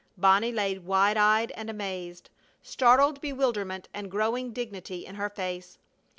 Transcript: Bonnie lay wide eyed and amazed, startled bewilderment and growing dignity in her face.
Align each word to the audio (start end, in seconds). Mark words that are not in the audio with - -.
Bonnie 0.17 0.51
lay 0.51 0.79
wide 0.79 1.15
eyed 1.15 1.51
and 1.51 1.69
amazed, 1.69 2.31
startled 2.63 3.21
bewilderment 3.21 3.87
and 3.93 4.09
growing 4.09 4.51
dignity 4.51 5.05
in 5.05 5.13
her 5.13 5.29
face. 5.29 5.77